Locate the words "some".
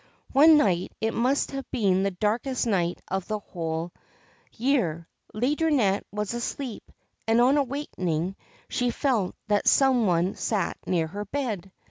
9.67-10.07